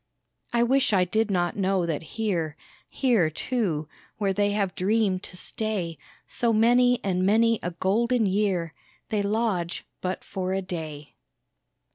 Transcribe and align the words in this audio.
I 0.51 0.63
wish 0.63 0.93
I 0.93 1.05
did 1.05 1.29
not 1.29 1.55
know 1.55 1.85
that 1.85 2.01
here, 2.17 2.57
Here 2.89 3.29
too 3.29 3.87
where 4.17 4.33
they 4.33 4.49
have 4.49 4.73
dreamed 4.73 5.21
to 5.21 5.37
stay 5.37 5.99
So 6.25 6.51
many 6.51 6.99
and 7.03 7.23
many 7.23 7.59
a 7.61 7.69
golden 7.69 8.25
year 8.25 8.73
They 9.09 9.21
lodge 9.21 9.85
but 10.01 10.23
for 10.23 10.53
a 10.53 10.61
day. 10.63 11.13